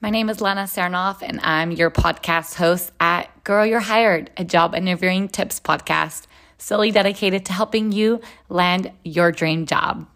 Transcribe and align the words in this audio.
My 0.00 0.10
name 0.10 0.30
is 0.30 0.40
Lena 0.40 0.62
Sarnoff, 0.62 1.22
and 1.22 1.40
I'm 1.42 1.72
your 1.72 1.90
podcast 1.90 2.54
host 2.54 2.92
at 3.00 3.42
Girl 3.42 3.66
You're 3.66 3.80
Hired, 3.80 4.30
a 4.36 4.44
job 4.44 4.76
interviewing 4.76 5.26
tips 5.26 5.58
podcast 5.58 6.28
solely 6.56 6.92
dedicated 6.92 7.44
to 7.46 7.52
helping 7.52 7.90
you 7.90 8.20
land 8.48 8.92
your 9.02 9.32
dream 9.32 9.66
job. 9.66 10.06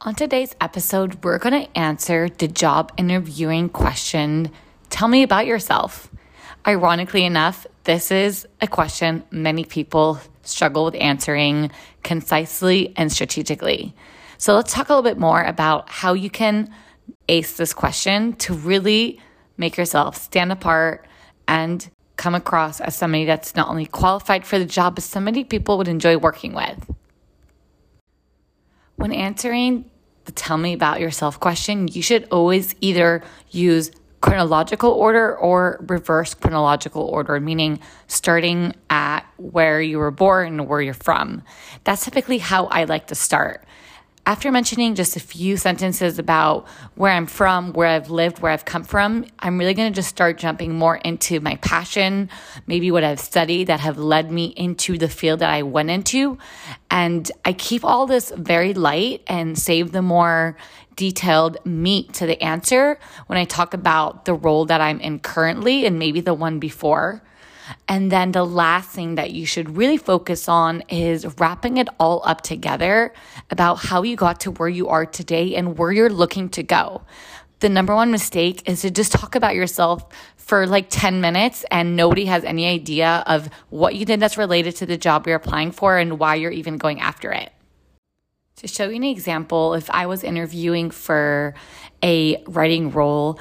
On 0.00 0.16
today's 0.16 0.56
episode, 0.60 1.22
we're 1.22 1.38
going 1.38 1.64
to 1.64 1.78
answer 1.78 2.28
the 2.28 2.48
job 2.48 2.90
interviewing 2.96 3.68
question 3.68 4.50
Tell 4.90 5.06
me 5.06 5.22
about 5.22 5.46
yourself. 5.46 6.10
Ironically 6.66 7.24
enough, 7.24 7.68
this 7.84 8.10
is 8.10 8.48
a 8.60 8.66
question 8.66 9.22
many 9.30 9.64
people 9.64 10.18
struggle 10.42 10.84
with 10.84 10.96
answering 10.96 11.70
concisely 12.02 12.94
and 12.96 13.12
strategically. 13.12 13.94
So 14.38 14.56
let's 14.56 14.72
talk 14.72 14.88
a 14.88 14.92
little 14.92 15.08
bit 15.08 15.20
more 15.20 15.40
about 15.44 15.88
how 15.88 16.14
you 16.14 16.30
can 16.30 16.74
ace 17.28 17.56
this 17.56 17.72
question 17.72 18.34
to 18.34 18.54
really 18.54 19.20
make 19.56 19.76
yourself 19.76 20.16
stand 20.16 20.52
apart 20.52 21.06
and 21.46 21.90
come 22.16 22.34
across 22.34 22.80
as 22.80 22.96
somebody 22.96 23.24
that's 23.24 23.54
not 23.56 23.68
only 23.68 23.86
qualified 23.86 24.46
for 24.46 24.58
the 24.58 24.64
job, 24.64 24.94
but 24.94 25.04
somebody 25.04 25.44
people 25.44 25.78
would 25.78 25.88
enjoy 25.88 26.16
working 26.16 26.54
with. 26.54 26.90
When 28.96 29.12
answering 29.12 29.90
the 30.24 30.32
tell 30.32 30.56
me 30.56 30.72
about 30.72 31.00
yourself 31.00 31.40
question, 31.40 31.88
you 31.88 32.02
should 32.02 32.26
always 32.30 32.74
either 32.80 33.22
use 33.50 33.90
chronological 34.20 34.90
order 34.90 35.36
or 35.36 35.84
reverse 35.86 36.32
chronological 36.32 37.02
order, 37.02 37.38
meaning 37.40 37.78
starting 38.06 38.74
at 38.88 39.20
where 39.36 39.82
you 39.82 39.98
were 39.98 40.10
born, 40.10 40.66
where 40.66 40.80
you're 40.80 40.94
from. 40.94 41.42
That's 41.84 42.04
typically 42.04 42.38
how 42.38 42.66
I 42.66 42.84
like 42.84 43.08
to 43.08 43.14
start. 43.14 43.66
After 44.26 44.50
mentioning 44.50 44.94
just 44.94 45.16
a 45.16 45.20
few 45.20 45.58
sentences 45.58 46.18
about 46.18 46.66
where 46.94 47.12
I'm 47.12 47.26
from, 47.26 47.74
where 47.74 47.88
I've 47.88 48.08
lived, 48.08 48.38
where 48.38 48.52
I've 48.52 48.64
come 48.64 48.82
from, 48.82 49.26
I'm 49.38 49.58
really 49.58 49.74
going 49.74 49.92
to 49.92 49.94
just 49.94 50.08
start 50.08 50.38
jumping 50.38 50.74
more 50.74 50.96
into 50.96 51.40
my 51.40 51.56
passion, 51.56 52.30
maybe 52.66 52.90
what 52.90 53.04
I've 53.04 53.20
studied 53.20 53.66
that 53.66 53.80
have 53.80 53.98
led 53.98 54.32
me 54.32 54.46
into 54.46 54.96
the 54.96 55.10
field 55.10 55.40
that 55.40 55.50
I 55.50 55.62
went 55.62 55.90
into. 55.90 56.38
And 56.90 57.30
I 57.44 57.52
keep 57.52 57.84
all 57.84 58.06
this 58.06 58.32
very 58.34 58.72
light 58.72 59.22
and 59.26 59.58
save 59.58 59.92
the 59.92 60.00
more 60.00 60.56
detailed 60.96 61.58
meat 61.66 62.14
to 62.14 62.24
the 62.24 62.42
answer 62.42 62.98
when 63.26 63.38
I 63.38 63.44
talk 63.44 63.74
about 63.74 64.24
the 64.24 64.32
role 64.32 64.64
that 64.66 64.80
I'm 64.80 65.00
in 65.00 65.18
currently 65.18 65.84
and 65.84 65.98
maybe 65.98 66.22
the 66.22 66.32
one 66.32 66.60
before. 66.60 67.22
And 67.88 68.10
then 68.10 68.32
the 68.32 68.44
last 68.44 68.90
thing 68.90 69.14
that 69.14 69.32
you 69.32 69.46
should 69.46 69.76
really 69.76 69.96
focus 69.96 70.48
on 70.48 70.82
is 70.88 71.26
wrapping 71.38 71.76
it 71.76 71.88
all 71.98 72.22
up 72.24 72.40
together 72.42 73.12
about 73.50 73.76
how 73.76 74.02
you 74.02 74.16
got 74.16 74.40
to 74.40 74.50
where 74.50 74.68
you 74.68 74.88
are 74.88 75.06
today 75.06 75.54
and 75.54 75.78
where 75.78 75.92
you're 75.92 76.10
looking 76.10 76.48
to 76.50 76.62
go. 76.62 77.02
The 77.60 77.68
number 77.68 77.94
one 77.94 78.10
mistake 78.10 78.68
is 78.68 78.82
to 78.82 78.90
just 78.90 79.12
talk 79.12 79.34
about 79.34 79.54
yourself 79.54 80.04
for 80.36 80.66
like 80.66 80.86
10 80.90 81.20
minutes 81.20 81.64
and 81.70 81.96
nobody 81.96 82.26
has 82.26 82.44
any 82.44 82.66
idea 82.66 83.24
of 83.26 83.48
what 83.70 83.94
you 83.94 84.04
did 84.04 84.20
that's 84.20 84.36
related 84.36 84.76
to 84.76 84.86
the 84.86 84.98
job 84.98 85.26
you're 85.26 85.36
applying 85.36 85.72
for 85.72 85.96
and 85.96 86.18
why 86.18 86.34
you're 86.34 86.50
even 86.50 86.76
going 86.76 87.00
after 87.00 87.32
it. 87.32 87.50
To 88.56 88.68
show 88.68 88.88
you 88.88 88.96
an 88.96 89.04
example, 89.04 89.74
if 89.74 89.90
I 89.90 90.06
was 90.06 90.22
interviewing 90.22 90.90
for 90.90 91.54
a 92.02 92.42
writing 92.46 92.90
role, 92.90 93.38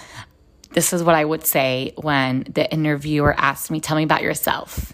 this 0.73 0.93
is 0.93 1.03
what 1.03 1.15
I 1.15 1.23
would 1.23 1.45
say 1.45 1.93
when 1.95 2.45
the 2.49 2.71
interviewer 2.71 3.33
asked 3.37 3.71
me, 3.71 3.79
Tell 3.79 3.97
me 3.97 4.03
about 4.03 4.21
yourself. 4.21 4.93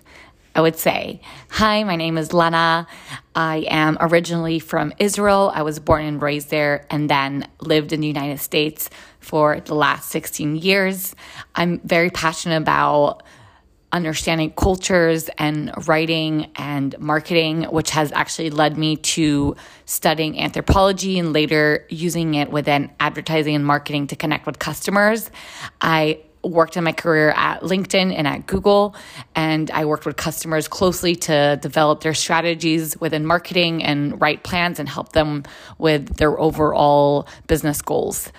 I 0.56 0.62
would 0.62 0.78
say, 0.78 1.22
Hi, 1.50 1.84
my 1.84 1.96
name 1.96 2.18
is 2.18 2.34
Lena. 2.34 2.88
I 3.36 3.66
am 3.70 3.98
originally 4.00 4.60
from 4.60 4.94
Israel. 5.00 5.52
I 5.54 5.62
was 5.62 5.80
born 5.80 6.06
and 6.06 6.22
raised 6.22 6.50
there 6.50 6.86
and 6.90 7.10
then 7.10 7.48
lived 7.62 7.94
in 7.94 8.02
the 8.02 8.08
United 8.08 8.40
States 8.40 8.90
for 9.20 9.60
the 9.62 9.76
last 9.76 10.10
16 10.10 10.58
years. 10.58 11.16
I'm 11.56 11.80
very 11.80 12.10
passionate 12.10 12.58
about 12.58 13.24
understanding 13.92 14.52
cultures 14.52 15.30
and 15.38 15.72
writing 15.88 16.52
and 16.56 16.98
marketing, 17.00 17.64
which 17.64 17.92
has 17.92 18.12
actually 18.12 18.50
led 18.50 18.78
me 18.78 18.96
to 18.98 19.56
studying 19.86 20.40
anthropology 20.40 21.18
and 21.18 21.34
later 21.34 21.86
using 21.90 22.36
it 22.36 22.52
within 22.52 22.92
advertising 23.00 23.56
and 23.56 23.66
marketing 23.66 24.08
to 24.08 24.16
connect 24.16 24.46
with 24.46 24.60
customers. 24.60 25.32
I 25.82 26.22
worked 26.44 26.78
in 26.78 26.84
my 26.84 26.94
career 26.94 27.32
at 27.32 27.62
LinkedIn 27.62 28.14
and 28.14 28.26
at 28.28 28.48
Google, 28.48 28.96
and 29.36 29.70
I 29.72 29.86
worked 29.86 30.06
with 30.06 30.16
customers 30.16 30.68
closely 30.68 31.16
to 31.16 31.60
develop 31.62 32.02
their 32.02 32.14
strategies 32.14 33.00
within 33.00 33.26
marketing 33.26 33.84
and 33.84 34.20
write 34.22 34.44
plans 34.44 34.80
and 34.80 34.88
help 34.88 35.12
them 35.12 35.44
with 35.78 36.16
their 36.16 36.40
overall 36.40 37.28
business 37.48 37.82
goals 37.82 38.32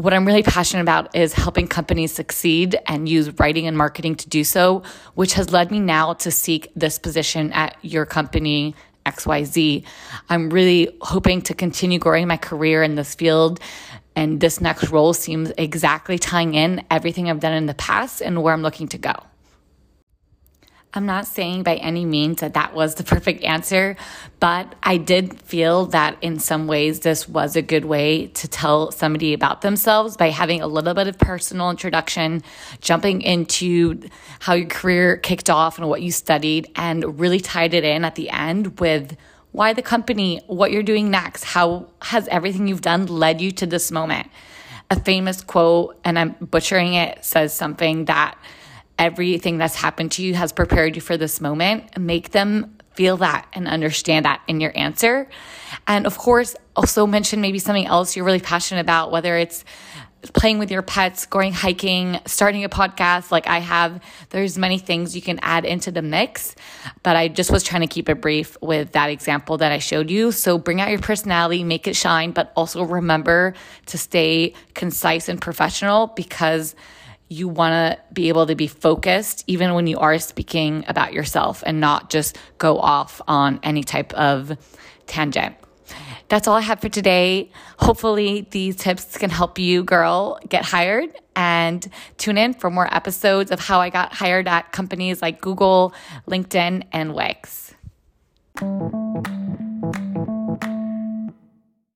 what 0.00 0.14
I'm 0.14 0.26
really 0.26 0.42
passionate 0.42 0.80
about 0.80 1.14
is 1.14 1.34
helping 1.34 1.68
companies 1.68 2.10
succeed 2.12 2.74
and 2.86 3.06
use 3.06 3.38
writing 3.38 3.66
and 3.66 3.76
marketing 3.76 4.14
to 4.16 4.28
do 4.30 4.44
so, 4.44 4.82
which 5.14 5.34
has 5.34 5.52
led 5.52 5.70
me 5.70 5.78
now 5.78 6.14
to 6.14 6.30
seek 6.30 6.72
this 6.74 6.98
position 6.98 7.52
at 7.52 7.76
your 7.82 8.06
company, 8.06 8.74
XYZ. 9.04 9.84
I'm 10.30 10.48
really 10.48 10.96
hoping 11.02 11.42
to 11.42 11.54
continue 11.54 11.98
growing 11.98 12.26
my 12.26 12.38
career 12.38 12.82
in 12.82 12.94
this 12.94 13.14
field. 13.14 13.60
And 14.16 14.40
this 14.40 14.58
next 14.58 14.88
role 14.88 15.12
seems 15.12 15.52
exactly 15.58 16.18
tying 16.18 16.54
in 16.54 16.82
everything 16.90 17.28
I've 17.28 17.40
done 17.40 17.52
in 17.52 17.66
the 17.66 17.74
past 17.74 18.22
and 18.22 18.42
where 18.42 18.54
I'm 18.54 18.62
looking 18.62 18.88
to 18.88 18.98
go. 18.98 19.12
I'm 20.92 21.06
not 21.06 21.28
saying 21.28 21.62
by 21.62 21.76
any 21.76 22.04
means 22.04 22.40
that 22.40 22.54
that 22.54 22.74
was 22.74 22.96
the 22.96 23.04
perfect 23.14 23.44
answer, 23.44 23.96
but 24.40 24.74
I 24.82 24.96
did 24.96 25.40
feel 25.42 25.86
that 25.86 26.16
in 26.20 26.40
some 26.40 26.66
ways 26.66 27.00
this 27.00 27.28
was 27.28 27.54
a 27.54 27.62
good 27.62 27.84
way 27.84 28.26
to 28.28 28.48
tell 28.48 28.90
somebody 28.90 29.32
about 29.32 29.62
themselves 29.62 30.16
by 30.16 30.30
having 30.30 30.60
a 30.60 30.66
little 30.66 30.94
bit 30.94 31.06
of 31.06 31.16
personal 31.18 31.70
introduction, 31.70 32.42
jumping 32.80 33.22
into 33.22 34.00
how 34.40 34.54
your 34.54 34.68
career 34.68 35.16
kicked 35.16 35.48
off 35.48 35.78
and 35.78 35.88
what 35.88 36.02
you 36.02 36.10
studied, 36.10 36.70
and 36.74 37.20
really 37.20 37.40
tied 37.40 37.72
it 37.72 37.84
in 37.84 38.04
at 38.04 38.16
the 38.16 38.30
end 38.30 38.80
with 38.80 39.16
why 39.52 39.72
the 39.72 39.82
company, 39.82 40.40
what 40.46 40.72
you're 40.72 40.82
doing 40.82 41.10
next, 41.10 41.44
how 41.44 41.86
has 42.02 42.26
everything 42.28 42.66
you've 42.66 42.80
done 42.80 43.06
led 43.06 43.40
you 43.40 43.50
to 43.50 43.66
this 43.66 43.90
moment. 43.90 44.28
A 44.90 44.98
famous 44.98 45.42
quote, 45.42 45.98
and 46.04 46.18
I'm 46.18 46.30
butchering 46.40 46.94
it, 46.94 47.24
says 47.24 47.54
something 47.54 48.06
that 48.06 48.36
everything 49.00 49.56
that's 49.58 49.74
happened 49.74 50.12
to 50.12 50.22
you 50.22 50.34
has 50.34 50.52
prepared 50.52 50.94
you 50.94 51.02
for 51.02 51.16
this 51.16 51.40
moment. 51.40 51.98
Make 51.98 52.30
them 52.30 52.76
feel 52.92 53.16
that 53.16 53.48
and 53.54 53.66
understand 53.66 54.26
that 54.26 54.42
in 54.46 54.60
your 54.60 54.76
answer. 54.76 55.26
And 55.86 56.06
of 56.06 56.18
course, 56.18 56.54
also 56.76 57.06
mention 57.06 57.40
maybe 57.40 57.58
something 57.58 57.86
else 57.86 58.14
you're 58.14 58.26
really 58.26 58.40
passionate 58.40 58.82
about, 58.82 59.10
whether 59.10 59.36
it's 59.36 59.64
playing 60.34 60.58
with 60.58 60.70
your 60.70 60.82
pets, 60.82 61.24
going 61.24 61.54
hiking, 61.54 62.18
starting 62.26 62.62
a 62.62 62.68
podcast 62.68 63.30
like 63.30 63.46
I 63.46 63.60
have. 63.60 64.02
There's 64.28 64.58
many 64.58 64.78
things 64.78 65.16
you 65.16 65.22
can 65.22 65.38
add 65.40 65.64
into 65.64 65.90
the 65.90 66.02
mix, 66.02 66.54
but 67.02 67.16
I 67.16 67.28
just 67.28 67.50
was 67.50 67.62
trying 67.62 67.80
to 67.80 67.86
keep 67.86 68.10
it 68.10 68.20
brief 68.20 68.54
with 68.60 68.92
that 68.92 69.08
example 69.08 69.56
that 69.58 69.72
I 69.72 69.78
showed 69.78 70.10
you. 70.10 70.30
So 70.30 70.58
bring 70.58 70.78
out 70.78 70.90
your 70.90 70.98
personality, 70.98 71.64
make 71.64 71.88
it 71.88 71.96
shine, 71.96 72.32
but 72.32 72.52
also 72.54 72.82
remember 72.82 73.54
to 73.86 73.96
stay 73.96 74.52
concise 74.74 75.30
and 75.30 75.40
professional 75.40 76.08
because 76.08 76.74
you 77.30 77.48
want 77.48 77.72
to 77.72 78.12
be 78.12 78.28
able 78.28 78.46
to 78.46 78.56
be 78.56 78.66
focused 78.66 79.44
even 79.46 79.72
when 79.72 79.86
you 79.86 79.96
are 79.98 80.18
speaking 80.18 80.84
about 80.88 81.12
yourself 81.12 81.62
and 81.64 81.80
not 81.80 82.10
just 82.10 82.36
go 82.58 82.78
off 82.78 83.22
on 83.28 83.60
any 83.62 83.84
type 83.84 84.12
of 84.14 84.58
tangent. 85.06 85.54
That's 86.28 86.46
all 86.46 86.56
I 86.56 86.60
have 86.60 86.80
for 86.80 86.88
today. 86.88 87.50
Hopefully, 87.78 88.46
these 88.50 88.76
tips 88.76 89.16
can 89.16 89.30
help 89.30 89.58
you, 89.58 89.82
girl, 89.82 90.38
get 90.48 90.64
hired. 90.64 91.10
And 91.34 91.88
tune 92.18 92.36
in 92.36 92.54
for 92.54 92.68
more 92.68 92.92
episodes 92.94 93.50
of 93.50 93.60
how 93.60 93.80
I 93.80 93.90
got 93.90 94.12
hired 94.12 94.46
at 94.46 94.72
companies 94.72 95.22
like 95.22 95.40
Google, 95.40 95.94
LinkedIn, 96.28 96.84
and 96.92 97.14
Wix. 97.14 97.74